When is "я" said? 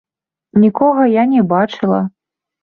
1.21-1.27